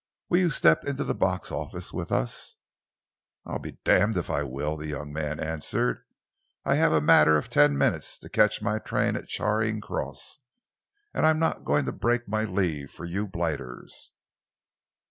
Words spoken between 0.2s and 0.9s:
Will you step